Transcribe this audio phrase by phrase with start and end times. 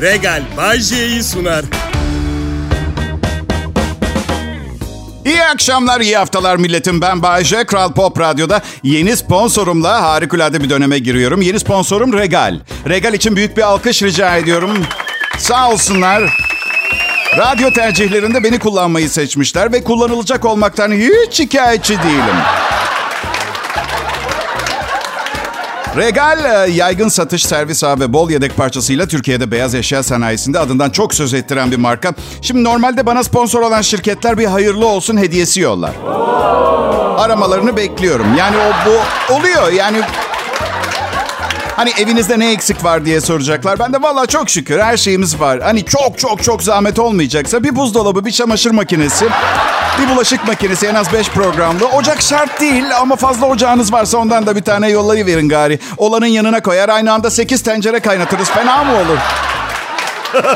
[0.00, 1.64] Regal Bay J'yi sunar.
[5.24, 7.00] İyi akşamlar, iyi haftalar milletim.
[7.00, 11.42] Ben Bayece, Kral Pop Radyo'da yeni sponsorumla harikulade bir döneme giriyorum.
[11.42, 12.60] Yeni sponsorum Regal.
[12.88, 14.70] Regal için büyük bir alkış rica ediyorum.
[15.38, 16.22] Sağ olsunlar.
[17.38, 22.36] Radyo tercihlerinde beni kullanmayı seçmişler ve kullanılacak olmaktan hiç şikayetçi değilim.
[25.96, 30.90] Regal e, yaygın satış, servis ağı ve bol yedek parçasıyla Türkiye'de beyaz eşya sanayisinde adından
[30.90, 32.12] çok söz ettiren bir marka.
[32.42, 35.92] Şimdi normalde bana sponsor olan şirketler bir hayırlı olsun hediyesi yollar.
[37.18, 38.26] Aramalarını bekliyorum.
[38.38, 39.72] Yani o bu oluyor.
[39.72, 39.98] Yani
[41.76, 43.78] Hani evinizde ne eksik var diye soracaklar.
[43.78, 45.60] Ben de valla çok şükür her şeyimiz var.
[45.60, 49.28] Hani çok çok çok zahmet olmayacaksa bir buzdolabı, bir çamaşır makinesi,
[49.98, 51.86] bir bulaşık makinesi en az 5 programlı.
[51.88, 55.78] Ocak şart değil ama fazla ocağınız varsa ondan da bir tane yollayıverin gari.
[55.96, 58.50] Olanın yanına koyar aynı anda 8 tencere kaynatırız.
[58.50, 59.18] Fena mı olur?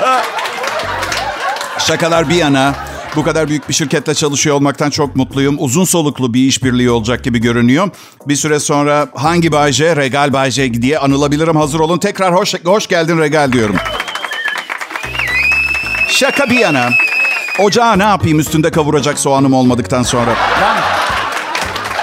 [1.79, 2.75] Şakalar bir yana.
[3.17, 5.57] Bu kadar büyük bir şirketle çalışıyor olmaktan çok mutluyum.
[5.59, 7.91] Uzun soluklu bir işbirliği olacak gibi görünüyor.
[8.29, 11.57] Bir süre sonra hangi Bayce, Regal Bayce diye anılabilirim.
[11.57, 11.99] Hazır olun.
[11.99, 13.77] Tekrar hoş, hoş geldin Regal diyorum.
[16.09, 16.89] Şaka bir yana.
[17.59, 20.31] Ocağa ne yapayım üstünde kavuracak soğanım olmadıktan sonra?
[20.61, 20.77] Ben...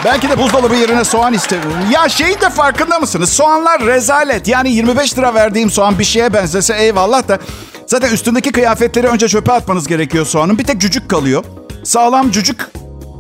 [0.05, 1.72] Belki de buzdolabı yerine soğan isterim.
[1.92, 3.30] Ya şeyin de farkında mısınız?
[3.30, 4.47] Soğanlar rezalet.
[4.47, 7.39] Yani 25 lira verdiğim soğan bir şeye benzese eyvallah da...
[7.88, 10.58] Zaten üstündeki kıyafetleri önce çöpe atmanız gerekiyor soğanın.
[10.58, 11.44] Bir tek cücük kalıyor.
[11.83, 12.67] Sağlam cücük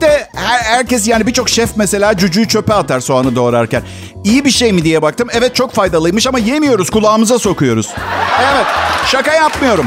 [0.01, 3.83] de her, herkes yani birçok şef mesela cücüğü çöpe atar soğanı doğrarken.
[4.23, 5.27] İyi bir şey mi diye baktım.
[5.31, 7.89] Evet çok faydalıymış ama yemiyoruz kulağımıza sokuyoruz.
[8.53, 8.65] Evet
[9.05, 9.85] şaka yapmıyorum.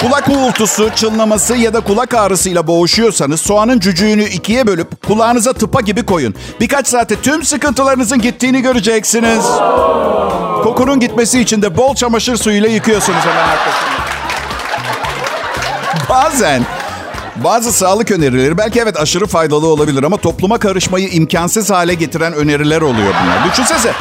[0.00, 6.06] Kulak uğultusu, çınlaması ya da kulak ağrısıyla boğuşuyorsanız soğanın cücüğünü ikiye bölüp kulağınıza tıpa gibi
[6.06, 6.34] koyun.
[6.60, 9.44] Birkaç saate tüm sıkıntılarınızın gittiğini göreceksiniz.
[10.62, 13.96] Kokunun gitmesi için de bol çamaşır suyuyla yıkıyorsunuz hemen arkasını.
[16.08, 16.62] Bazen
[17.36, 22.80] bazı sağlık önerileri belki evet aşırı faydalı olabilir ama topluma karışmayı imkansız hale getiren öneriler
[22.80, 23.52] oluyor bunlar.
[23.52, 23.92] Düşünsene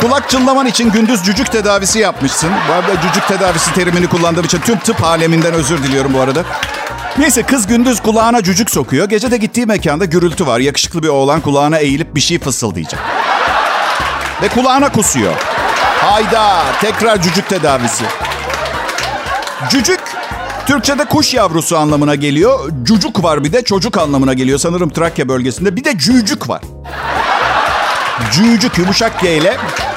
[0.00, 2.50] Kulak çınlaman için gündüz cücük tedavisi yapmışsın.
[2.68, 6.44] Bu arada cücük tedavisi terimini kullandığım için tüm tıp aleminden özür diliyorum bu arada.
[7.18, 9.08] Neyse kız gündüz kulağına cücük sokuyor.
[9.08, 10.60] Gece de gittiği mekanda gürültü var.
[10.60, 13.00] Yakışıklı bir oğlan kulağına eğilip bir şey fısıldayacak.
[14.42, 15.34] Ve kulağına kusuyor.
[16.00, 18.04] Hayda tekrar cücük tedavisi.
[19.70, 20.00] Cücük
[20.66, 22.70] Türkçe'de kuş yavrusu anlamına geliyor.
[22.82, 24.58] Cucuk var bir de çocuk anlamına geliyor.
[24.58, 25.76] Sanırım Trakya bölgesinde.
[25.76, 26.62] Bir de cücük var.
[28.32, 29.56] Cücük yumuşak G ile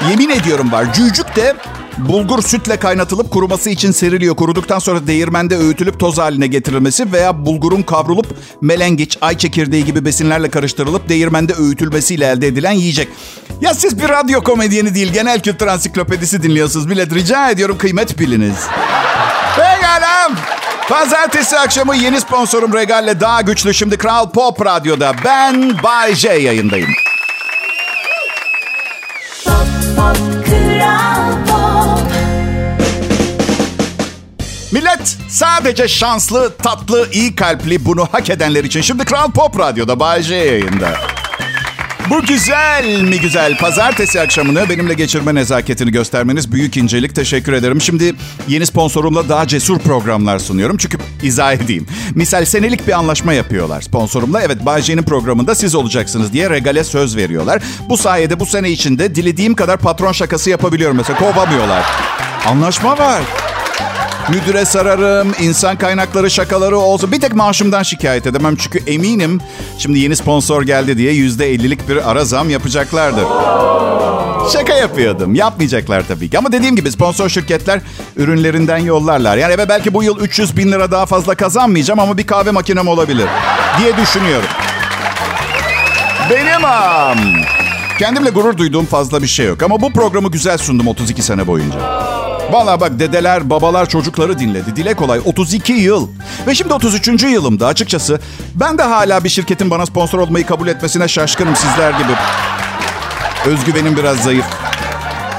[0.10, 0.94] yemin ediyorum var.
[0.94, 1.56] Cücük de
[1.98, 4.36] bulgur sütle kaynatılıp kuruması için seriliyor.
[4.36, 8.28] Kuruduktan sonra değirmende öğütülüp toz haline getirilmesi veya bulgurun kavrulup
[8.62, 13.08] melengiç, ay çekirdeği gibi besinlerle karıştırılıp değirmende öğütülmesiyle elde edilen yiyecek.
[13.62, 16.86] Ya siz bir radyo komedyeni değil genel kültür ansiklopedisi dinliyorsunuz.
[16.86, 18.56] Millet rica ediyorum kıymet biliniz.
[19.56, 20.32] Pekala.
[20.90, 23.74] Pazartesi akşamı yeni sponsorum Regal'le daha güçlü.
[23.74, 26.90] Şimdi Kral Pop Radyo'da ben Bay J yayındayım.
[34.72, 40.22] Millet sadece şanslı, tatlı, iyi kalpli bunu hak edenler için şimdi Kral Pop Radyo'da Bay
[40.22, 40.90] J yayında.
[42.10, 47.16] Bu güzel mi güzel pazartesi akşamını benimle geçirme nezaketini göstermeniz büyük incelik.
[47.16, 47.82] Teşekkür ederim.
[47.82, 48.16] Şimdi
[48.48, 50.78] yeni sponsorumla daha cesur programlar sunuyorum.
[50.78, 51.88] Çünkü izah edeyim.
[52.16, 54.42] Misal senelik bir anlaşma yapıyorlar sponsorumla.
[54.42, 57.64] Evet Bay programında siz olacaksınız diye regale söz veriyorlar.
[57.90, 60.98] Bu sayede bu sene içinde dilediğim kadar patron şakası yapabiliyorum.
[60.98, 61.86] Mesela kovamıyorlar.
[62.48, 63.22] Anlaşma var.
[64.30, 67.12] Müdüre sararım, insan kaynakları şakaları olsun.
[67.12, 68.56] Bir tek maaşımdan şikayet edemem.
[68.56, 69.42] Çünkü eminim
[69.78, 73.24] şimdi yeni sponsor geldi diye yüzde ellilik bir ara zam yapacaklardır.
[74.54, 75.36] Şaka yapıyordum.
[75.36, 76.38] Yapmayacaklar tabii ki.
[76.38, 77.82] Ama dediğim gibi sponsor şirketler
[78.16, 79.38] ürünlerinden yollarlar.
[79.38, 83.28] Yani belki bu yıl 300 bin lira daha fazla kazanmayacağım ama bir kahve makinem olabilir
[83.80, 84.50] diye düşünüyorum.
[86.30, 87.18] Benim am.
[88.00, 89.64] Kendimle gurur duyduğum fazla bir şey yok.
[89.64, 91.80] Ama bu programı güzel sundum 32 sene boyunca.
[92.54, 94.76] Valla bak dedeler, babalar çocukları dinledi.
[94.76, 96.10] Dile kolay 32 yıl.
[96.48, 97.24] Ve şimdi 33.
[97.24, 98.20] yılımda açıkçası
[98.56, 102.12] ben de hala bir şirketin bana sponsor olmayı kabul etmesine şaşkınım sizler gibi.
[103.46, 104.46] Özgüvenim biraz zayıf.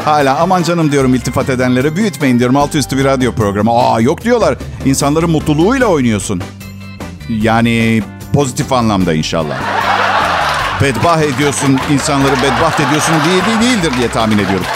[0.05, 3.71] Hala aman canım diyorum iltifat edenlere büyütmeyin diyorum altı üstü bir radyo programı.
[3.73, 6.43] Aa yok diyorlar insanların mutluluğuyla oynuyorsun.
[7.29, 8.03] Yani
[8.33, 9.57] pozitif anlamda inşallah.
[10.83, 14.67] Bedbah ediyorsun insanları bedbaht ediyorsun diye değil, değildir diye tahmin ediyorum.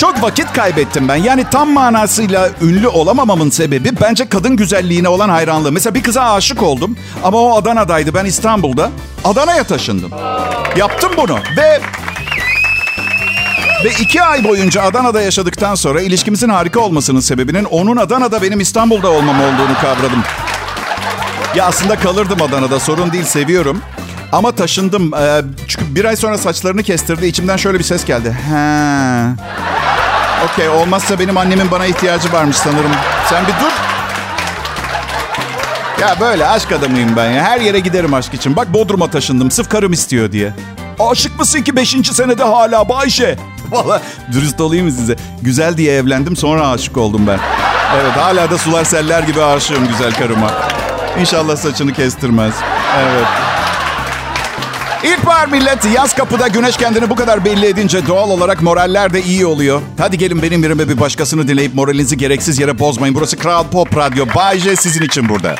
[0.00, 1.16] Çok vakit kaybettim ben.
[1.16, 5.72] Yani tam manasıyla ünlü olamamamın sebebi bence kadın güzelliğine olan hayranlığı.
[5.72, 8.14] Mesela bir kıza aşık oldum ama o Adana'daydı.
[8.14, 8.90] Ben İstanbul'da.
[9.24, 10.10] Adana'ya taşındım.
[10.76, 11.80] Yaptım bunu ve
[13.84, 19.10] Ve iki ay boyunca Adana'da yaşadıktan sonra ilişkimizin harika olmasının sebebinin onun Adana'da benim İstanbul'da
[19.10, 20.22] olmam olduğunu kavradım.
[21.54, 23.80] Ya aslında kalırdım Adana'da sorun değil seviyorum.
[24.32, 25.14] Ama taşındım.
[25.14, 27.26] Ee, çünkü bir ay sonra saçlarını kestirdi.
[27.26, 28.36] İçimden şöyle bir ses geldi.
[28.50, 29.69] He.
[30.44, 32.90] Okey olmazsa benim annemin bana ihtiyacı varmış sanırım.
[33.30, 33.72] Sen bir dur.
[36.00, 37.42] Ya böyle aşk adamıyım ben ya.
[37.42, 38.56] Her yere giderim aşk için.
[38.56, 39.50] Bak Bodrum'a taşındım.
[39.50, 40.52] Sırf karım istiyor diye.
[40.98, 41.88] Aşık mısın ki 5.
[42.12, 43.36] senede hala Bayşe?
[43.70, 44.02] Valla
[44.32, 45.16] dürüst olayım size?
[45.42, 47.38] Güzel diye evlendim sonra aşık oldum ben.
[48.00, 50.50] Evet hala da sular seller gibi aşığım güzel karıma.
[51.20, 52.54] İnşallah saçını kestirmez.
[52.98, 53.26] Evet.
[55.04, 59.46] İlkbahar milleti yaz kapıda güneş kendini bu kadar belli edince doğal olarak moraller de iyi
[59.46, 59.82] oluyor.
[59.98, 63.14] Hadi gelin benim yerime bir başkasını dinleyip moralinizi gereksiz yere bozmayın.
[63.14, 64.26] Burası Kral Pop Radyo.
[64.34, 65.54] Bay J sizin için burada.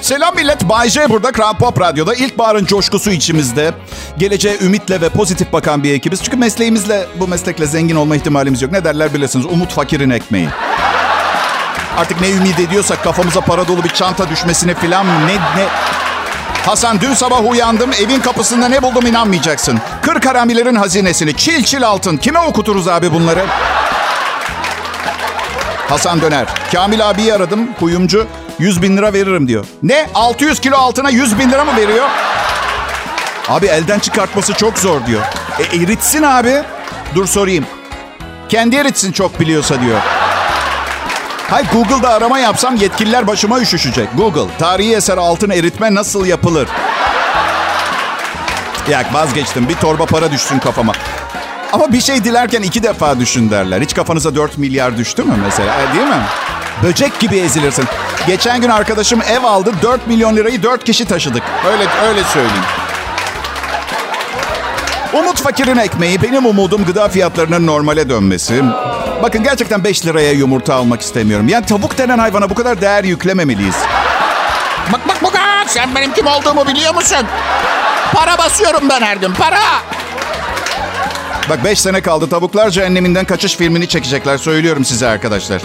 [0.00, 0.68] Selam millet.
[0.68, 2.14] Bay J burada Kral Pop Radyo'da.
[2.14, 3.74] İlkbaharın coşkusu içimizde.
[4.18, 6.22] Geleceğe ümitle ve pozitif bakan bir ekibiz.
[6.22, 8.72] Çünkü mesleğimizle, bu meslekle zengin olma ihtimalimiz yok.
[8.72, 9.46] Ne derler bilirsiniz.
[9.46, 10.48] Umut fakirin ekmeği.
[11.98, 15.66] Artık ne ümit ediyorsak kafamıza para dolu bir çanta düşmesine filan ne ne...
[16.66, 19.80] Hasan dün sabah uyandım evin kapısında ne buldum inanmayacaksın.
[20.02, 22.16] Kır karamilerin hazinesini çil çil altın.
[22.16, 23.46] Kime okuturuz abi bunları?
[25.88, 26.46] Hasan Döner.
[26.72, 28.26] Kamil abiyi aradım kuyumcu.
[28.58, 29.66] 100 bin lira veririm diyor.
[29.82, 30.06] Ne?
[30.14, 32.08] 600 kilo altına 100 bin lira mı veriyor?
[33.48, 35.22] Abi elden çıkartması çok zor diyor.
[35.58, 36.62] E eritsin abi.
[37.14, 37.66] Dur sorayım.
[38.48, 40.00] Kendi eritsin çok biliyorsa diyor.
[41.50, 44.08] Hay Google'da arama yapsam yetkililer başıma üşüşecek.
[44.16, 46.68] Google, tarihi eser altın eritme nasıl yapılır?
[48.88, 49.68] Ya vazgeçtim.
[49.68, 50.92] Bir torba para düşsün kafama.
[51.72, 53.80] Ama bir şey dilerken iki defa düşün derler.
[53.80, 55.74] Hiç kafanıza 4 milyar düştü mü mesela?
[55.74, 56.22] E, değil mi?
[56.82, 57.84] Böcek gibi ezilirsin.
[58.26, 59.72] Geçen gün arkadaşım ev aldı.
[59.82, 61.42] 4 milyon lirayı 4 kişi taşıdık.
[61.66, 62.64] Öyle öyle söyleyeyim.
[65.14, 66.22] Umut fakirin ekmeği.
[66.22, 68.62] Benim umudum gıda fiyatlarının normale dönmesi.
[69.22, 71.48] Bakın gerçekten 5 liraya yumurta almak istemiyorum.
[71.48, 73.76] Yani tavuk denen hayvana bu kadar değer yüklememeliyiz.
[74.92, 75.34] Bak bak bak
[75.66, 77.26] sen benim kim olduğumu biliyor musun?
[78.14, 79.58] Para basıyorum ben her gün para.
[81.50, 82.28] Bak 5 sene kaldı.
[82.28, 84.38] Tavuklar Cehenneminden Kaçış filmini çekecekler.
[84.38, 85.62] Söylüyorum size arkadaşlar.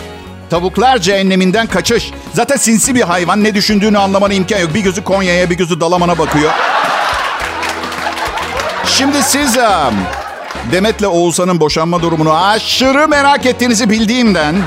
[0.49, 2.11] Tavuklar Cehenneminden Kaçış.
[2.33, 3.43] Zaten sinsi bir hayvan.
[3.43, 4.73] Ne düşündüğünü anlamana imkan yok.
[4.73, 6.51] Bir gözü Konya'ya bir gözü Dalaman'a bakıyor.
[8.99, 9.57] Şimdi siz
[10.71, 14.55] Demet'le Oğuzhan'ın boşanma durumunu aşırı merak ettiğinizi bildiğimden...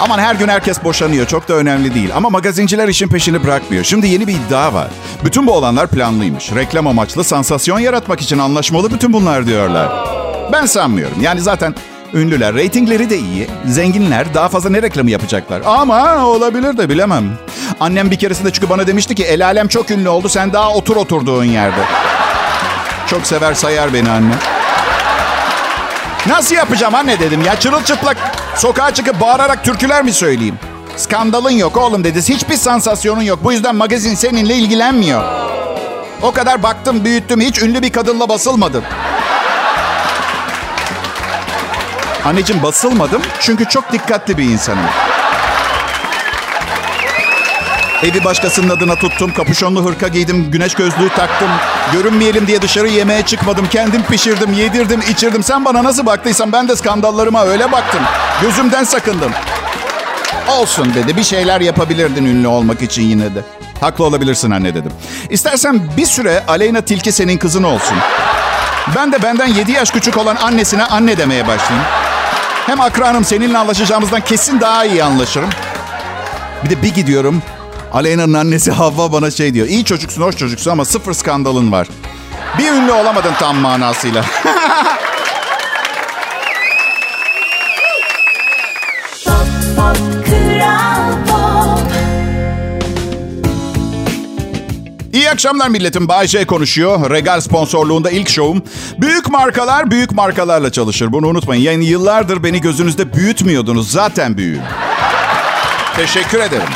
[0.00, 1.26] Aman her gün herkes boşanıyor.
[1.26, 2.10] Çok da önemli değil.
[2.14, 3.84] Ama magazinciler işin peşini bırakmıyor.
[3.84, 4.88] Şimdi yeni bir iddia var.
[5.24, 6.52] Bütün bu olanlar planlıymış.
[6.54, 9.92] Reklam amaçlı, sansasyon yaratmak için anlaşmalı bütün bunlar diyorlar.
[10.52, 11.16] Ben sanmıyorum.
[11.22, 11.74] Yani zaten
[12.14, 13.48] ünlüler, reytingleri de iyi.
[13.66, 15.62] Zenginler daha fazla ne reklamı yapacaklar?
[15.66, 17.24] Ama olabilir de bilemem.
[17.80, 20.28] Annem bir keresinde çünkü bana demişti ki el alem çok ünlü oldu.
[20.28, 21.80] Sen daha otur oturduğun yerde.
[23.06, 24.34] Çok sever sayar beni anne.
[26.26, 27.60] Nasıl yapacağım anne dedim ya.
[27.60, 28.16] Çırılçıplak
[28.56, 30.58] sokağa çıkıp bağırarak türküler mi söyleyeyim?
[30.96, 32.18] Skandalın yok oğlum dedi.
[32.18, 33.38] Hiçbir sansasyonun yok.
[33.44, 35.22] Bu yüzden magazin seninle ilgilenmiyor.
[36.22, 37.40] O kadar baktım büyüttüm.
[37.40, 38.82] Hiç ünlü bir kadınla basılmadım.
[42.26, 44.84] Anneciğim basılmadım çünkü çok dikkatli bir insanım.
[48.02, 49.32] Evi başkasının adına tuttum.
[49.32, 50.50] Kapüşonlu hırka giydim.
[50.50, 51.48] Güneş gözlüğü taktım.
[51.92, 53.66] Görünmeyelim diye dışarı yemeğe çıkmadım.
[53.68, 55.42] Kendim pişirdim, yedirdim, içirdim.
[55.42, 58.00] Sen bana nasıl baktıysan ben de skandallarıma öyle baktım.
[58.42, 59.32] Gözümden sakındım.
[60.48, 61.16] Olsun dedi.
[61.16, 63.40] Bir şeyler yapabilirdin ünlü olmak için yine de.
[63.80, 64.92] Haklı olabilirsin anne dedim.
[65.30, 67.96] İstersen bir süre Aleyna Tilki senin kızın olsun.
[68.96, 71.86] Ben de benden 7 yaş küçük olan annesine anne demeye başlayayım.
[72.66, 75.50] Hem akranım seninle anlaşacağımızdan kesin daha iyi anlaşırım.
[76.64, 77.42] Bir de bir gidiyorum.
[77.92, 79.66] Aleyna'nın annesi Havva bana şey diyor.
[79.66, 81.88] İyi çocuksun, hoş çocuksun ama sıfır skandalın var.
[82.58, 84.24] Bir ünlü olamadın tam manasıyla.
[95.26, 96.08] İyi akşamlar milletim.
[96.08, 97.10] Bay J konuşuyor.
[97.10, 98.62] Regal sponsorluğunda ilk şovum.
[98.98, 101.12] Büyük markalar büyük markalarla çalışır.
[101.12, 101.62] Bunu unutmayın.
[101.62, 103.90] Yani yıllardır beni gözünüzde büyütmüyordunuz.
[103.90, 104.62] Zaten büyüğüm.
[105.96, 106.68] Teşekkür ederim.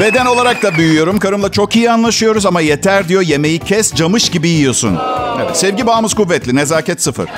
[0.00, 1.18] Beden olarak da büyüyorum.
[1.18, 3.22] Karımla çok iyi anlaşıyoruz ama yeter diyor.
[3.22, 4.98] Yemeği kes, camış gibi yiyorsun.
[5.44, 7.28] Evet, sevgi bağımız kuvvetli, nezaket sıfır.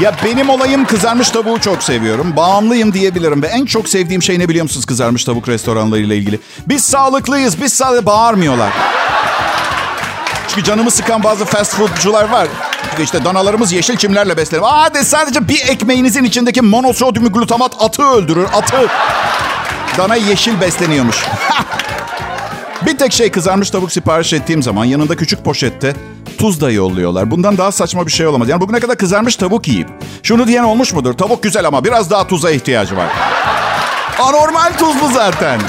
[0.00, 2.36] Ya benim olayım kızarmış tavuğu çok seviyorum.
[2.36, 6.40] Bağımlıyım diyebilirim ve en çok sevdiğim şey ne biliyor musunuz kızarmış tavuk restoranlarıyla ilgili?
[6.66, 8.72] Biz sağlıklıyız, biz sağlıklı bağırmıyorlar.
[10.48, 12.48] Çünkü canımı sıkan bazı fast foodcular var.
[13.02, 14.62] işte danalarımız yeşil çimlerle beslenir.
[14.66, 18.46] Aa de sadece bir ekmeğinizin içindeki monosodyum glutamat atı öldürür.
[18.54, 18.88] Atı.
[19.98, 21.16] Dana yeşil besleniyormuş.
[22.86, 25.94] bir tek şey kızarmış tavuk sipariş ettiğim zaman yanında küçük poşette
[26.38, 27.30] tuz da yolluyorlar.
[27.30, 28.48] Bundan daha saçma bir şey olamaz.
[28.48, 29.88] Yani bugüne kadar kızarmış tavuk yiyip
[30.22, 31.12] şunu diyen olmuş mudur?
[31.12, 33.06] Tavuk güzel ama biraz daha tuza ihtiyacı var.
[34.22, 35.60] Anormal tuzlu zaten.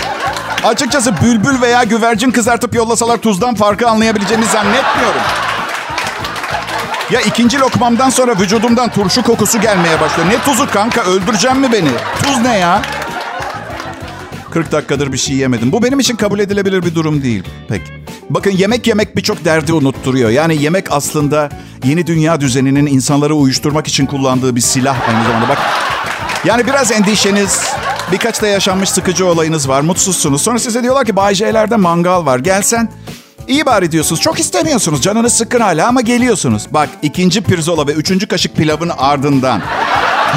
[0.64, 5.22] Açıkçası bülbül veya güvercin kızartıp yollasalar tuzdan farkı anlayabileceğimi zannetmiyorum.
[7.12, 10.30] Ya ikinci lokmamdan sonra vücudumdan turşu kokusu gelmeye başlıyor.
[10.30, 11.90] Ne tuzu kanka öldüreceğim mi beni?
[12.24, 12.82] Tuz ne ya?
[14.52, 15.72] 40 dakikadır bir şey yemedim.
[15.72, 17.44] Bu benim için kabul edilebilir bir durum değil.
[17.70, 17.92] Peki.
[18.30, 20.30] Bakın yemek yemek birçok derdi unutturuyor.
[20.30, 21.50] Yani yemek aslında
[21.84, 25.50] yeni dünya düzeninin insanları uyuşturmak için kullandığı bir silah aynı zamanda.
[25.50, 25.58] Bak
[26.46, 27.62] yani biraz endişeniz,
[28.12, 30.42] birkaç da yaşanmış sıkıcı olayınız var, mutsuzsunuz.
[30.42, 32.40] Sonra size diyorlar ki Bay J'lerde mangal var.
[32.40, 32.90] Gelsen
[33.48, 34.22] iyi bari diyorsunuz.
[34.22, 35.02] Çok istemiyorsunuz.
[35.02, 36.68] Canınız sıkkın hala ama geliyorsunuz.
[36.72, 39.62] Bak ikinci pirzola ve üçüncü kaşık pilavın ardından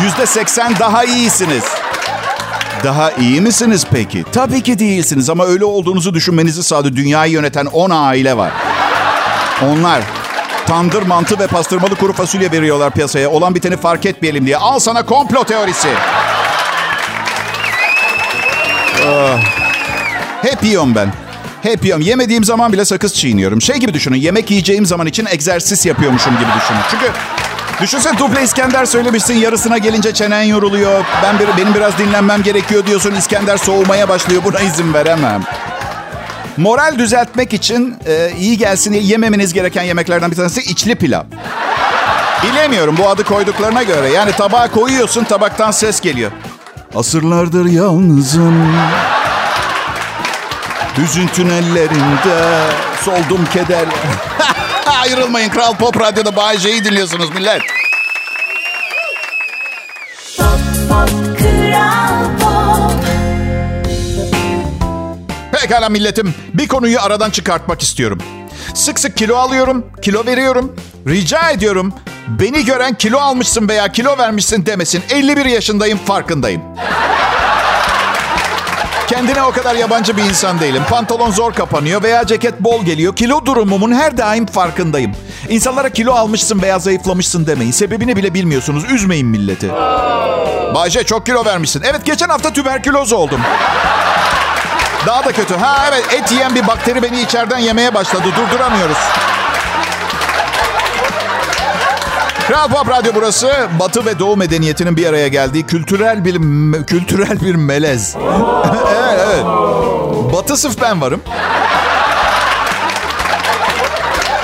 [0.04, 1.64] yüzde seksen daha iyisiniz.
[2.84, 4.24] Daha iyi misiniz peki?
[4.32, 6.96] Tabii ki değilsiniz ama öyle olduğunuzu düşünmenizi sağladı.
[6.96, 8.52] Dünyayı yöneten 10 aile var.
[9.62, 10.02] Onlar
[10.66, 13.30] tandır, mantı ve pastırmalı kuru fasulye veriyorlar piyasaya.
[13.30, 14.56] Olan biteni fark etmeyelim diye.
[14.56, 15.88] Al sana komplo teorisi.
[19.08, 19.38] Ah.
[20.42, 21.12] Hep yiyorum ben.
[21.62, 22.04] Hep yiyorum.
[22.04, 23.62] Yemediğim zaman bile sakız çiğniyorum.
[23.62, 24.16] Şey gibi düşünün.
[24.16, 26.80] Yemek yiyeceğim zaman için egzersiz yapıyormuşum gibi düşünün.
[26.90, 27.06] Çünkü
[27.80, 29.34] düşünsen duble İskender söylemişsin.
[29.34, 31.04] Yarısına gelince çenen yoruluyor.
[31.22, 33.14] Ben bir, benim biraz dinlenmem gerekiyor diyorsun.
[33.14, 34.42] İskender soğumaya başlıyor.
[34.44, 35.42] Buna izin veremem.
[36.56, 41.24] Moral düzeltmek için e, iyi gelsin yememeniz gereken yemeklerden bir tanesi içli pilav.
[42.42, 44.08] Bilemiyorum bu adı koyduklarına göre.
[44.08, 46.30] Yani tabağa koyuyorsun tabaktan ses geliyor.
[46.94, 48.76] Asırlardır yalnızım.
[50.98, 52.66] Hüzün tünellerinde
[53.04, 53.84] soldum keder.
[55.02, 57.62] Ayrılmayın Kral Pop Radyo'da Bay J'yi dinliyorsunuz millet.
[60.38, 60.46] Pop
[60.88, 63.04] Pop Kral Pop
[65.52, 66.34] Pekala milletim.
[66.54, 68.18] Bir konuyu aradan çıkartmak istiyorum.
[68.74, 70.76] Sık sık kilo alıyorum, kilo veriyorum.
[71.06, 71.94] Rica ediyorum
[72.28, 75.02] beni gören kilo almışsın veya kilo vermişsin demesin.
[75.10, 76.62] 51 yaşındayım farkındayım.
[79.10, 80.82] Kendine o kadar yabancı bir insan değilim.
[80.90, 83.16] Pantolon zor kapanıyor veya ceket bol geliyor.
[83.16, 85.12] Kilo durumumun her daim farkındayım.
[85.48, 87.72] İnsanlara kilo almışsın veya zayıflamışsın demeyin.
[87.72, 88.84] Sebebini bile bilmiyorsunuz.
[88.90, 89.70] Üzmeyin milleti.
[90.74, 91.82] Bayce çok kilo vermişsin.
[91.82, 93.40] Evet geçen hafta tüberküloz oldum.
[95.06, 95.54] Daha da kötü.
[95.54, 98.24] Ha evet et yiyen bir bakteri beni içeriden yemeye başladı.
[98.36, 98.98] Durduramıyoruz.
[102.48, 103.52] Kral Pop Radyo burası.
[103.80, 106.36] Batı ve Doğu medeniyetinin bir araya geldiği kültürel bir
[106.86, 108.16] kültürel bir melez.
[110.32, 111.20] Batı sırf ben varım.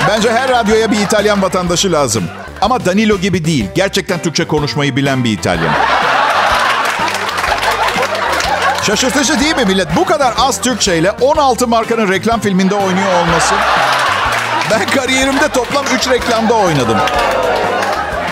[0.09, 2.23] Bence her radyoya bir İtalyan vatandaşı lazım.
[2.61, 3.69] Ama Danilo gibi değil.
[3.75, 5.73] Gerçekten Türkçe konuşmayı bilen bir İtalyan.
[8.83, 9.95] Şaşırtıcı değil mi millet?
[9.95, 13.55] Bu kadar az Türkçeyle 16 markanın reklam filminde oynuyor olması.
[14.71, 16.97] Ben kariyerimde toplam 3 reklamda oynadım.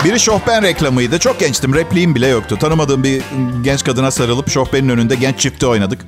[0.04, 1.18] Biri Şofben reklamıydı.
[1.18, 1.74] Çok gençtim.
[1.74, 2.58] Repliğim bile yoktu.
[2.60, 3.22] Tanımadığım bir
[3.62, 6.00] genç kadına sarılıp Şofben'in önünde genç çifti oynadık.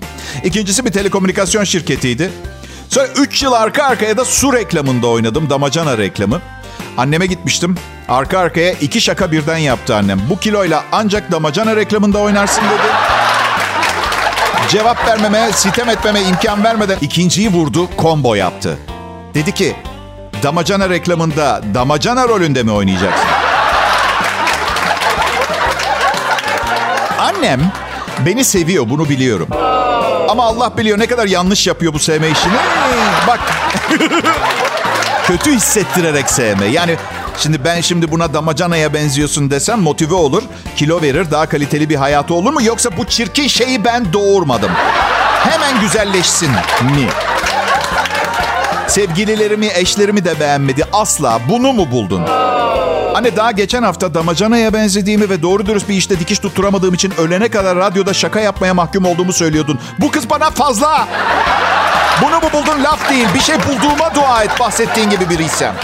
[0.45, 2.30] İkincisi bir telekomünikasyon şirketiydi.
[2.88, 5.50] Sonra 3 yıl arka arkaya da su reklamında oynadım.
[5.50, 6.40] Damacana reklamı.
[6.97, 7.76] Anneme gitmiştim.
[8.09, 10.21] Arka arkaya iki şaka birden yaptı annem.
[10.30, 12.92] Bu kiloyla ancak damacana reklamında oynarsın dedi.
[14.68, 18.78] Cevap vermeme, sitem etmeme imkan vermeden ikinciyi vurdu, combo yaptı.
[19.35, 19.76] Dedi ki,
[20.42, 23.26] damacana reklamında damacana rolünde mi oynayacaksın?
[27.28, 27.73] Annem
[28.26, 29.49] beni seviyor, bunu biliyorum.
[30.28, 32.52] Ama Allah biliyor ne kadar yanlış yapıyor bu sevme işini.
[33.26, 33.40] Bak,
[35.26, 36.66] kötü hissettirerek sevme.
[36.66, 36.97] Yani
[37.38, 40.42] şimdi ben şimdi buna damacanaya benziyorsun desem motive olur.
[40.76, 42.62] Kilo verir, daha kaliteli bir hayatı olur mu?
[42.62, 44.70] Yoksa bu çirkin şeyi ben doğurmadım.
[45.50, 46.62] Hemen güzelleşsin mi?
[48.88, 50.85] Sevgililerimi, eşlerimi de beğenmedi.
[50.92, 52.23] Asla bunu mu buldun?
[53.14, 57.49] Hani daha geçen hafta damacanaya benzediğimi ve doğru dürüst bir işte dikiş tutturamadığım için ölene
[57.49, 59.78] kadar radyoda şaka yapmaya mahkum olduğumu söylüyordun.
[59.99, 61.09] Bu kız bana fazla.
[62.23, 63.26] Bunu mu buldun laf değil.
[63.35, 65.75] Bir şey bulduğuma dua et bahsettiğin gibi biriysem.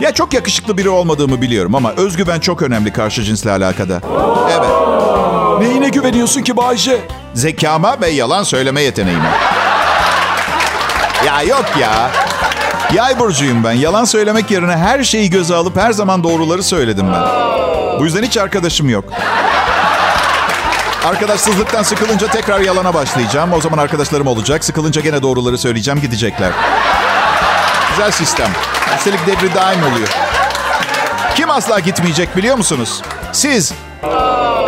[0.00, 4.00] Ya çok yakışıklı biri olmadığımı biliyorum ama özgüven çok önemli karşı cinsle alakada.
[4.50, 4.70] Evet.
[5.60, 7.00] Neyine güveniyorsun ki Bayce?
[7.34, 9.30] Zekama ve yalan söyleme yeteneğime.
[11.26, 12.10] Ya yok ya.
[12.94, 13.72] Yay burcuyum ben.
[13.72, 17.22] Yalan söylemek yerine her şeyi göze alıp her zaman doğruları söyledim ben.
[18.00, 19.04] Bu yüzden hiç arkadaşım yok.
[21.04, 23.52] Arkadaşsızlıktan sıkılınca tekrar yalana başlayacağım.
[23.52, 24.64] O zaman arkadaşlarım olacak.
[24.64, 26.50] Sıkılınca gene doğruları söyleyeceğim, gidecekler.
[27.90, 28.48] Güzel sistem.
[28.98, 30.08] Üstelik devri daim oluyor.
[31.34, 33.02] Kim asla gitmeyecek biliyor musunuz?
[33.32, 33.72] Siz.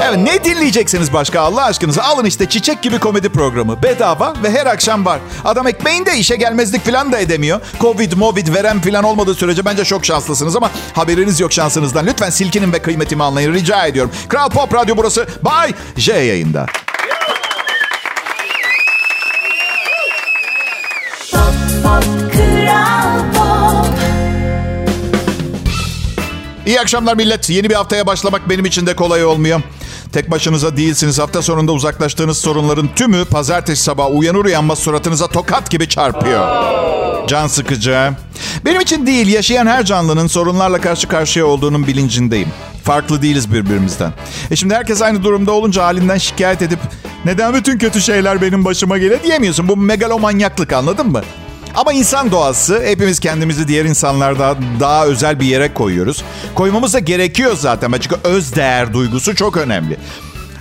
[0.03, 2.03] Evet ne dinleyeceksiniz başka Allah aşkınıza?
[2.03, 3.83] Alın işte çiçek gibi komedi programı.
[3.83, 5.21] Bedava ve her akşam var.
[5.45, 7.61] Adam ekmeğinde işe gelmezlik falan da edemiyor.
[7.81, 12.07] Covid, movid, verem falan olmadığı sürece bence çok şanslısınız ama haberiniz yok şansınızdan.
[12.07, 14.12] Lütfen silkinin ve kıymetimi anlayın rica ediyorum.
[14.29, 15.26] Kral Pop Radyo burası.
[15.43, 16.67] Bay J yayında.
[26.66, 27.50] İyi akşamlar millet.
[27.50, 29.61] Yeni bir haftaya başlamak benim için de kolay olmuyor.
[30.12, 31.18] Tek başınıza değilsiniz.
[31.18, 36.49] Hafta sonunda uzaklaştığınız sorunların tümü pazartesi sabah uyanır uyanmaz suratınıza tokat gibi çarpıyor.
[37.28, 38.11] Can sıkıcı.
[38.64, 42.49] Benim için değil, yaşayan her canlının sorunlarla karşı karşıya olduğunun bilincindeyim.
[42.85, 44.12] Farklı değiliz birbirimizden.
[44.50, 46.78] E şimdi herkes aynı durumda olunca halinden şikayet edip
[47.25, 49.68] neden bütün kötü şeyler benim başıma geliyor diyemiyorsun.
[49.68, 51.23] Bu megalomanyaklık anladın mı?
[51.75, 56.25] Ama insan doğası hepimiz kendimizi diğer insanlardan daha özel bir yere koyuyoruz.
[56.54, 57.93] Koymamız da gerekiyor zaten.
[58.00, 59.97] Çünkü öz değer duygusu çok önemli.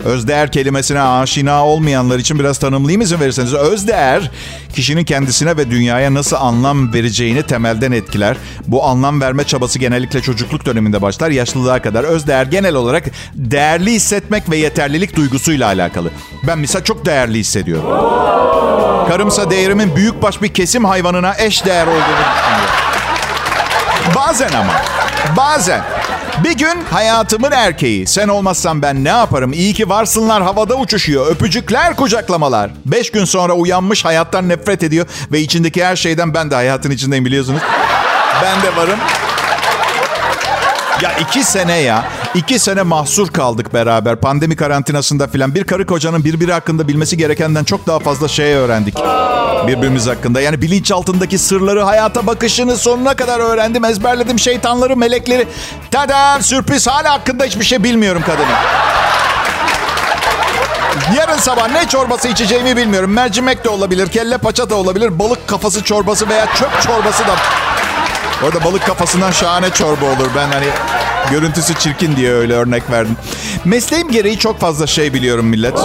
[0.05, 3.53] Özdeğer kelimesine aşina olmayanlar için biraz tanımlayayım izin verirseniz.
[3.53, 4.31] Özdeğer
[4.75, 8.37] kişinin kendisine ve dünyaya nasıl anlam vereceğini temelden etkiler.
[8.67, 12.03] Bu anlam verme çabası genellikle çocukluk döneminde başlar yaşlılığa kadar.
[12.03, 13.03] Özdeğer genel olarak
[13.35, 16.09] değerli hissetmek ve yeterlilik duygusuyla alakalı.
[16.47, 17.89] Ben mesela çok değerli hissediyorum.
[19.07, 22.69] Karımsa değerimin büyükbaş bir kesim hayvanına eş değer olduğunu düşünüyor.
[24.15, 24.73] Bazen ama,
[25.37, 25.81] bazen.
[26.43, 28.07] Bir gün hayatımın erkeği.
[28.07, 29.53] Sen olmazsan ben ne yaparım?
[29.53, 31.27] İyi ki varsınlar havada uçuşuyor.
[31.27, 32.71] Öpücükler, kucaklamalar.
[32.85, 35.05] Beş gün sonra uyanmış hayattan nefret ediyor.
[35.31, 37.61] Ve içindeki her şeyden ben de hayatın içindeyim biliyorsunuz.
[38.43, 38.99] Ben de varım.
[41.01, 42.05] Ya iki sene ya.
[42.35, 44.15] iki sene mahsur kaldık beraber.
[44.15, 45.55] Pandemi karantinasında filan.
[45.55, 48.95] Bir karı kocanın birbiri hakkında bilmesi gerekenden çok daha fazla şey öğrendik.
[49.67, 50.41] Birbirimiz hakkında.
[50.41, 53.85] Yani bilinç altındaki sırları, hayata bakışını sonuna kadar öğrendim.
[53.85, 55.47] Ezberledim şeytanları, melekleri.
[55.91, 58.47] Tada sürpriz hala hakkında hiçbir şey bilmiyorum kadının.
[61.17, 63.11] Yarın sabah ne çorbası içeceğimi bilmiyorum.
[63.11, 67.35] Mercimek de olabilir, kelle paça da olabilir, balık kafası çorbası veya çöp çorbası da
[68.43, 70.29] Orada balık kafasından şahane çorba olur.
[70.35, 70.67] Ben hani
[71.31, 73.17] görüntüsü çirkin diye öyle örnek verdim.
[73.65, 75.79] Mesleğim gereği çok fazla şey biliyorum millet.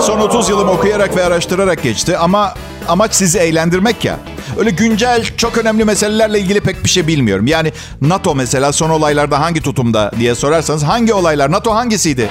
[0.00, 2.54] Son 30 yılım okuyarak ve araştırarak geçti ama
[2.88, 4.16] amaç sizi eğlendirmek ya.
[4.58, 7.46] Öyle güncel çok önemli meselelerle ilgili pek bir şey bilmiyorum.
[7.46, 11.52] Yani NATO mesela son olaylarda hangi tutumda diye sorarsanız hangi olaylar?
[11.52, 12.28] NATO hangisiydi?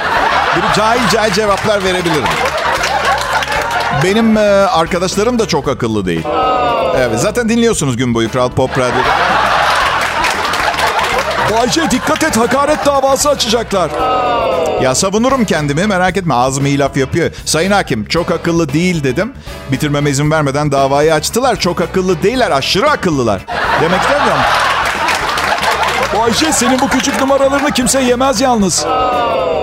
[0.57, 2.23] Biri cahil cahil cevaplar verebilirim.
[4.03, 6.23] Benim e, arkadaşlarım da çok akıllı değil.
[6.97, 9.22] Evet zaten dinliyorsunuz gün boyu Kral Pop Radyo'da.
[11.51, 13.91] Bayce dikkat et hakaret davası açacaklar.
[14.81, 17.31] Ya savunurum kendimi merak etme ağzım iyi laf yapıyor.
[17.45, 19.33] Sayın Hakim çok akıllı değil dedim.
[19.71, 21.59] Bitirmeme izin vermeden davayı açtılar.
[21.59, 23.45] Çok akıllı değiller aşırı akıllılar.
[23.81, 24.41] Demek istemiyorum.
[26.19, 28.85] Bayce senin bu küçük numaralarını kimse yemez yalnız.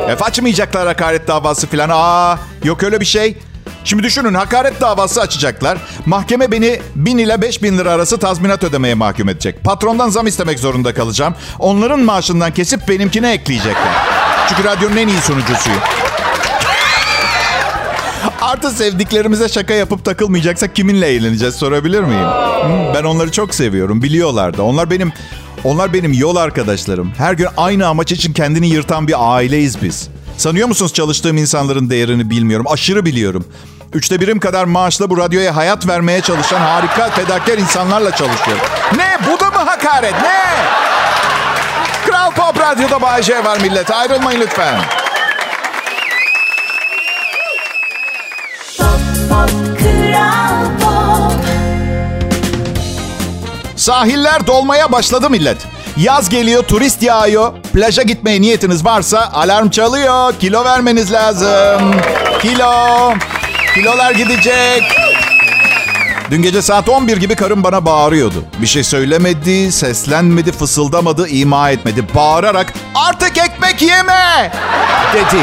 [0.08, 1.88] Ef açmayacaklar hakaret davası falan.
[1.92, 3.38] Aa yok öyle bir şey.
[3.84, 5.78] Şimdi düşünün hakaret davası açacaklar.
[6.06, 9.64] Mahkeme beni 1000 ile 5000 lira arası tazminat ödemeye mahkum edecek.
[9.64, 11.34] Patrondan zam istemek zorunda kalacağım.
[11.58, 13.92] Onların maaşından kesip benimkine ekleyecekler.
[14.48, 15.80] Çünkü radyonun en iyi sunucusuyum.
[18.40, 22.26] Artı sevdiklerimize şaka yapıp takılmayacaksak kiminle eğleneceğiz sorabilir miyim?
[22.94, 24.02] Ben onları çok seviyorum.
[24.02, 24.62] Biliyorlar da.
[24.62, 25.12] Onlar benim
[25.64, 27.12] onlar benim yol arkadaşlarım.
[27.18, 30.08] Her gün aynı amaç için kendini yırtan bir aileyiz biz.
[30.40, 32.66] Sanıyor musunuz çalıştığım insanların değerini bilmiyorum.
[32.68, 33.44] Aşırı biliyorum.
[33.92, 38.62] Üçte birim kadar maaşla bu radyoya hayat vermeye çalışan harika fedakar insanlarla çalışıyorum.
[38.96, 39.18] Ne?
[39.26, 40.14] Bu da mı hakaret?
[40.22, 40.44] Ne?
[42.06, 43.90] Kral Pop Radyo'da Bay J var millet.
[43.90, 44.80] Ayrılmayın lütfen.
[48.78, 48.88] Pop,
[49.30, 51.44] pop, Kral Pop.
[53.76, 55.79] Sahiller dolmaya başladı millet.
[56.00, 57.52] Yaz geliyor, turist yağıyor.
[57.72, 60.34] Plaja gitmeye niyetiniz varsa alarm çalıyor.
[60.40, 61.94] Kilo vermeniz lazım.
[62.42, 63.14] Kilo.
[63.74, 64.82] Kilolar gidecek.
[66.30, 68.44] Dün gece saat 11 gibi karım bana bağırıyordu.
[68.62, 72.14] Bir şey söylemedi, seslenmedi, fısıldamadı, ima etmedi.
[72.14, 74.52] Bağırarak artık ekmek yeme
[75.14, 75.42] dedi.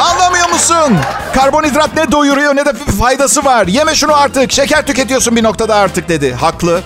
[0.00, 0.98] Anlamıyor musun?
[1.34, 3.66] Karbonhidrat ne doyuruyor ne de faydası var.
[3.66, 4.52] Yeme şunu artık.
[4.52, 6.34] Şeker tüketiyorsun bir noktada artık dedi.
[6.34, 6.82] Haklı.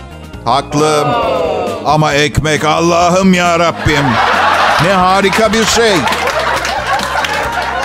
[0.48, 1.06] Haklı.
[1.86, 4.04] Ama ekmek Allah'ım ya Rabbim.
[4.84, 5.92] Ne harika bir şey.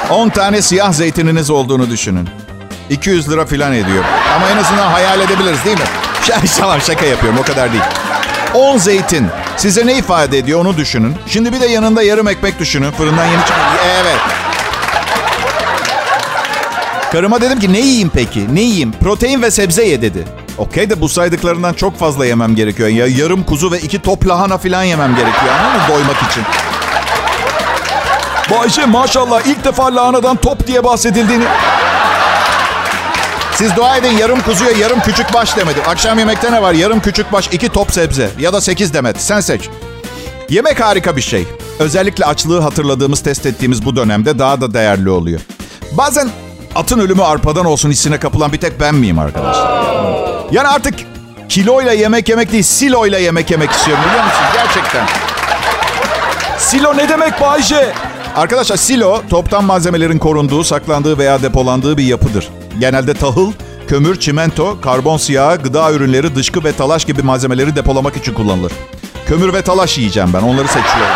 [0.09, 2.29] 10 tane siyah zeytininiz olduğunu düşünün.
[2.89, 4.03] 200 lira falan ediyor.
[4.35, 5.85] Ama en azından hayal edebiliriz değil mi?
[6.57, 7.83] Tamam şaka yapıyorum o kadar değil.
[8.53, 11.15] 10 zeytin size ne ifade ediyor onu düşünün.
[11.27, 12.91] Şimdi bir de yanında yarım ekmek düşünün.
[12.91, 13.59] Fırından yeni çıkan.
[14.01, 14.19] Evet.
[17.11, 18.55] Karıma dedim ki ne yiyeyim peki?
[18.55, 18.91] Ne yiyeyim?
[18.91, 20.42] Protein ve sebze ye dedi.
[20.57, 22.89] Okey de bu saydıklarından çok fazla yemem gerekiyor.
[22.89, 25.53] Ya yarım kuzu ve iki top lahana falan yemem gerekiyor.
[25.59, 25.87] Anladın mı?
[25.89, 26.43] Doymak için.
[28.51, 31.45] Bayşe maşallah ilk defa lahanadan top diye bahsedildiğini...
[33.55, 35.83] Siz dua edin yarım kuzuya yarım küçük baş demedim.
[35.87, 36.73] Akşam yemekte ne var?
[36.73, 39.21] Yarım küçük baş, iki top sebze ya da sekiz demet.
[39.21, 39.69] Sen seç.
[40.49, 41.47] Yemek harika bir şey.
[41.79, 45.39] Özellikle açlığı hatırladığımız, test ettiğimiz bu dönemde daha da değerli oluyor.
[45.91, 46.29] Bazen
[46.75, 50.32] atın ölümü arpadan olsun hissine kapılan bir tek ben miyim arkadaşlar?
[50.51, 50.93] Yani artık
[51.49, 54.41] kiloyla yemek yemek değil, siloyla yemek yemek istiyorum biliyor musun?
[54.53, 55.05] Gerçekten.
[56.57, 57.93] Silo ne demek Bayce?
[58.35, 62.49] Arkadaşlar silo toptan malzemelerin korunduğu, saklandığı veya depolandığı bir yapıdır.
[62.79, 63.51] Genelde tahıl,
[63.87, 68.71] kömür, çimento, karbon siyahı, gıda ürünleri, dışkı ve talaş gibi malzemeleri depolamak için kullanılır.
[69.27, 71.15] Kömür ve talaş yiyeceğim ben, onları seçiyorum.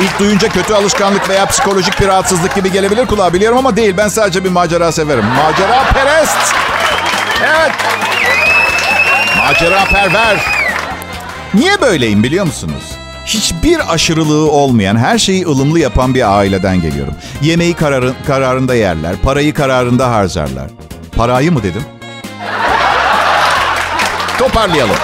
[0.00, 3.94] İlk duyunca kötü alışkanlık veya psikolojik bir rahatsızlık gibi gelebilir kulağa biliyorum ama değil.
[3.96, 5.24] Ben sadece bir macera severim.
[5.24, 6.54] Macera perest.
[7.44, 7.72] Evet.
[9.50, 10.40] Macera perver.
[11.54, 12.84] Niye böyleyim biliyor musunuz?
[13.26, 17.14] Hiçbir aşırılığı olmayan, her şeyi ılımlı yapan bir aileden geliyorum.
[17.42, 20.70] Yemeği kararı, kararında yerler, parayı kararında harcarlar.
[21.16, 21.82] Parayı mı dedim?
[24.38, 24.96] Toparlayalım.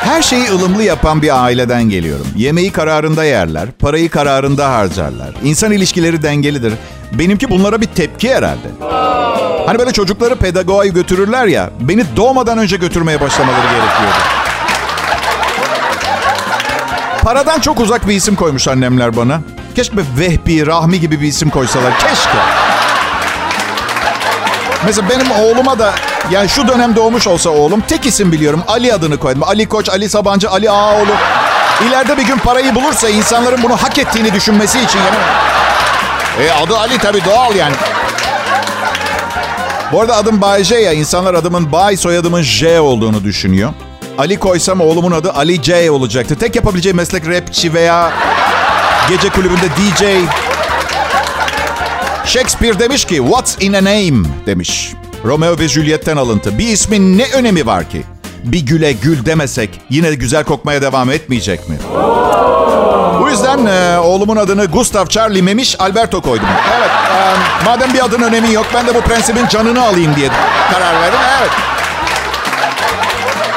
[0.00, 2.26] Her şeyi ılımlı yapan bir aileden geliyorum.
[2.36, 5.34] Yemeği kararında yerler, parayı kararında harcarlar.
[5.44, 6.72] İnsan ilişkileri dengelidir.
[7.18, 8.68] Benimki bunlara bir tepki herhalde.
[9.66, 14.18] Hani böyle çocukları pedagoğa götürürler ya, beni doğmadan önce götürmeye başlamaları gerekiyordu.
[17.22, 19.40] Paradan çok uzak bir isim koymuş annemler bana.
[19.74, 21.98] Keşke Vehbi, Rahmi gibi bir isim koysalar.
[21.98, 22.38] Keşke.
[24.86, 25.94] Mesela benim oğluma da
[26.30, 28.62] yani şu dönem doğmuş olsa oğlum tek isim biliyorum.
[28.68, 29.42] Ali adını koydum.
[29.42, 31.12] Ali Koç, Ali Sabancı, Ali Ağaoğlu.
[31.88, 35.16] İleride bir gün parayı bulursa insanların bunu hak ettiğini düşünmesi için yani.
[36.40, 37.74] E adı Ali tabii doğal yani.
[39.92, 40.92] Bu arada adım Bay J ya.
[40.92, 43.72] İnsanlar adımın Bay soyadımın J olduğunu düşünüyor.
[44.18, 46.36] Ali koysam oğlumun adı Ali J olacaktı.
[46.38, 48.12] Tek yapabileceği meslek rapçi veya
[49.08, 50.02] gece kulübünde DJ.
[52.24, 54.92] Shakespeare demiş ki what's in a name demiş.
[55.24, 56.58] Romeo ve Juliet'ten alıntı.
[56.58, 58.02] Bir ismin ne önemi var ki?
[58.44, 61.76] Bir güle gül demesek yine güzel kokmaya devam etmeyecek mi?
[63.20, 66.48] Bu yüzden e, oğlumun adını Gustav Charlie Memiş Alberto koydum.
[66.78, 70.28] Evet, e, madem bir adın önemi yok ben de bu prensibin canını alayım diye
[70.72, 71.18] karar verdim.
[71.40, 71.50] Evet.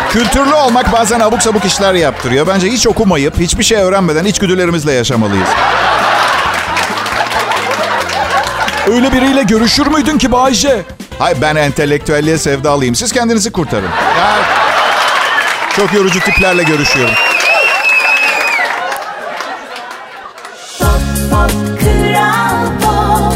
[0.10, 2.48] Kültürlü olmak bazen abuk sabuk işler yaptırıyor.
[2.48, 5.50] Bence hiç okumayıp, hiçbir şey öğrenmeden içgüdülerimizle yaşamalıyız.
[8.88, 10.82] Öyle biriyle görüşür müydün ki Bayce?
[11.20, 12.96] Hayır ben entelektüelliğe sevdalıyım.
[12.96, 13.89] Siz kendinizi kurtarın.
[14.17, 14.38] Ya,
[15.76, 17.16] çok yorucu tiplerle görüşüyorum.
[20.80, 20.90] Pop,
[21.32, 23.34] pop, Kral Pop.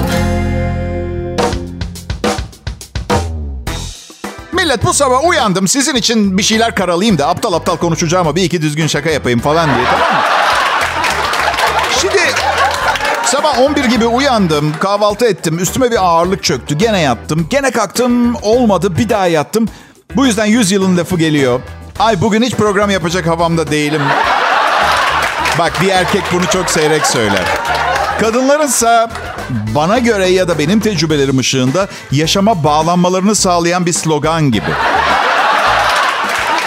[4.53, 5.67] Millet bu sabah uyandım.
[5.67, 9.39] Sizin için bir şeyler karalayayım da aptal aptal konuşacağım ama bir iki düzgün şaka yapayım
[9.39, 10.21] falan diye tamam mı?
[12.01, 12.19] Şimdi
[13.25, 14.75] sabah 11 gibi uyandım.
[14.79, 15.59] Kahvaltı ettim.
[15.59, 16.77] Üstüme bir ağırlık çöktü.
[16.77, 17.47] Gene yattım.
[17.49, 18.35] Gene kalktım.
[18.35, 18.97] Olmadı.
[18.97, 19.67] Bir daha yattım.
[20.15, 21.59] Bu yüzden 100 yılın lafı geliyor.
[21.99, 24.01] Ay bugün hiç program yapacak havamda değilim.
[25.59, 27.43] Bak bir erkek bunu çok seyrek söyler.
[28.19, 29.09] Kadınlarınsa
[29.49, 34.71] bana göre ya da benim tecrübelerim ışığında yaşama bağlanmalarını sağlayan bir slogan gibi.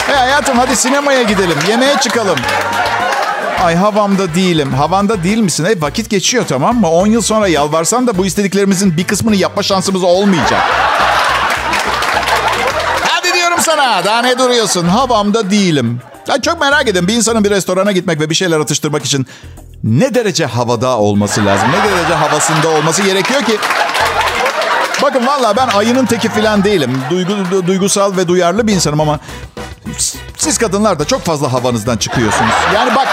[0.06, 2.38] Hey hayatım hadi sinemaya gidelim, yemeğe çıkalım.
[3.64, 4.72] Ay havamda değilim.
[4.72, 5.64] Havanda değil misin?
[5.64, 6.90] Hey, vakit geçiyor tamam mı?
[6.90, 10.60] 10 yıl sonra yalvarsan da bu istediklerimizin bir kısmını yapma şansımız olmayacak.
[13.58, 14.04] Diyorum sana.
[14.04, 14.88] Daha ne duruyorsun?
[14.88, 16.00] Havamda değilim.
[16.28, 17.08] Ya çok merak edin.
[17.08, 19.26] Bir insanın bir restorana gitmek ve bir şeyler atıştırmak için
[19.84, 21.68] ne derece havada olması lazım?
[21.68, 23.56] Ne derece havasında olması gerekiyor ki?
[25.02, 27.02] Bakın valla ben ayının teki falan değilim.
[27.10, 29.18] Duygu, du- duygusal ve duyarlı bir insanım ama
[30.36, 32.52] siz kadınlar da çok fazla havanızdan çıkıyorsunuz.
[32.74, 33.08] Yani bak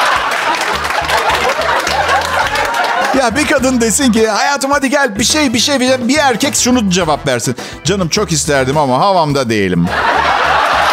[3.19, 6.17] ya bir kadın desin ki hayatım hadi gel bir şey bir şey bir, şey." bir
[6.17, 7.55] erkek şunu cevap versin.
[7.83, 9.87] Canım çok isterdim ama havamda değilim.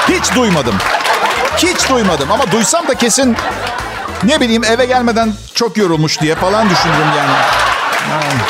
[0.08, 0.74] Hiç duymadım.
[1.56, 3.36] Hiç duymadım ama duysam da kesin
[4.22, 7.32] ne bileyim eve gelmeden çok yorulmuş diye falan düşünürüm yani.
[8.10, 8.40] Yani.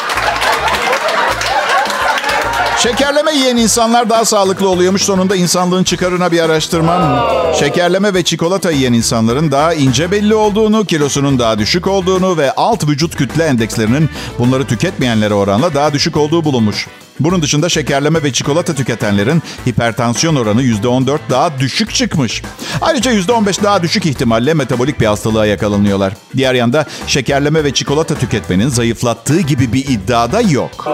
[2.78, 5.02] Şekerleme yiyen insanlar daha sağlıklı oluyormuş.
[5.02, 7.26] Sonunda insanlığın çıkarına bir araştırmam.
[7.58, 12.88] Şekerleme ve çikolata yiyen insanların daha ince belli olduğunu, kilosunun daha düşük olduğunu ve alt
[12.88, 16.88] vücut kütle endekslerinin bunları tüketmeyenlere oranla daha düşük olduğu bulunmuş.
[17.20, 22.42] Bunun dışında şekerleme ve çikolata tüketenlerin hipertansiyon oranı %14 daha düşük çıkmış.
[22.80, 26.12] Ayrıca %15 daha düşük ihtimalle metabolik bir hastalığa yakalanıyorlar.
[26.36, 30.88] Diğer yanda şekerleme ve çikolata tüketmenin zayıflattığı gibi bir iddiada yok.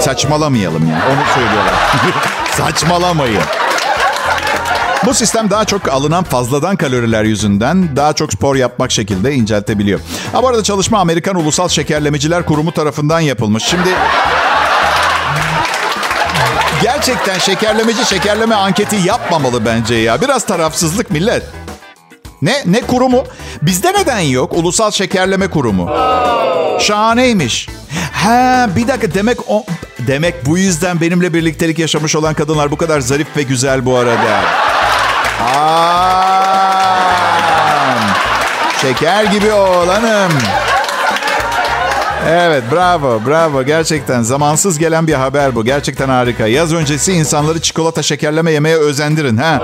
[0.00, 1.74] Saçmalamayalım yani onu söylüyorlar.
[2.56, 3.42] Saçmalamayın.
[5.06, 10.00] Bu sistem daha çok alınan fazladan kaloriler yüzünden daha çok spor yapmak şekilde inceltebiliyor.
[10.32, 13.64] Ha bu arada çalışma Amerikan Ulusal Şekerlemeciler Kurumu tarafından yapılmış.
[13.64, 13.88] Şimdi
[16.82, 20.20] gerçekten şekerlemeci şekerleme anketi yapmamalı bence ya.
[20.20, 21.42] Biraz tarafsızlık millet.
[22.42, 22.62] Ne?
[22.66, 23.24] Ne kurumu?
[23.62, 24.52] Bizde neden yok?
[24.52, 25.90] Ulusal Şekerleme Kurumu.
[26.80, 27.68] Şahaneymiş.
[28.12, 29.64] Ha bir dakika demek o
[29.98, 34.40] demek bu yüzden benimle birliktelik yaşamış olan kadınlar bu kadar zarif ve güzel bu arada.
[35.56, 36.70] Aa,
[38.82, 40.32] şeker gibi oğlanım.
[42.28, 46.46] Evet bravo bravo gerçekten zamansız gelen bir haber bu gerçekten harika.
[46.46, 49.60] Yaz öncesi insanları çikolata şekerleme yemeye özendirin ha.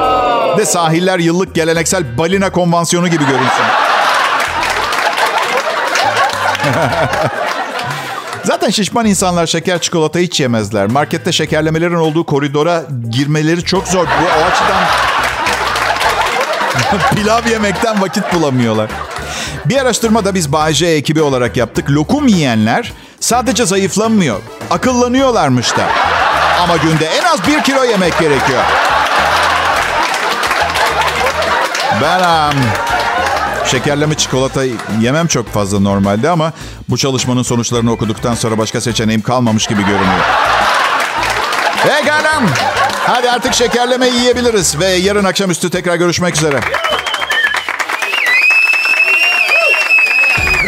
[0.59, 3.65] De sahiller yıllık geleneksel balina konvansiyonu gibi görünsün.
[8.45, 10.87] Zaten şişman insanlar şeker çikolata hiç yemezler.
[10.87, 14.07] Markette şekerlemelerin olduğu koridora girmeleri çok zor.
[14.07, 14.83] Bu o açıdan
[17.15, 18.91] pilav yemekten vakit bulamıyorlar.
[19.69, 21.91] Bir araştırmada biz Bay ekibi olarak yaptık.
[21.91, 25.87] Lokum yiyenler sadece zayıflamıyor, akıllanıyorlarmış da.
[26.63, 28.63] Ama günde en az bir kilo yemek gerekiyor.
[32.03, 32.57] Ben um,
[33.65, 34.61] şekerleme çikolata
[35.01, 36.53] yemem çok fazla normalde ama
[36.89, 40.25] bu çalışmanın sonuçlarını okuduktan sonra başka seçeneğim kalmamış gibi görünüyor.
[41.83, 42.43] Pekala.
[43.07, 46.61] Hadi artık şekerleme yiyebiliriz ve yarın akşamüstü tekrar görüşmek üzere.